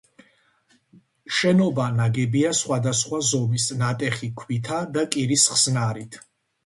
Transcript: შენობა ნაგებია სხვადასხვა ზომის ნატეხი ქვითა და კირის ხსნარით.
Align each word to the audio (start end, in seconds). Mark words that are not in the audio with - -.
შენობა 1.39 1.85
ნაგებია 1.99 2.53
სხვადასხვა 2.61 3.21
ზომის 3.33 3.67
ნატეხი 3.83 4.31
ქვითა 4.41 4.81
და 4.97 5.05
კირის 5.17 5.45
ხსნარით. 5.55 6.19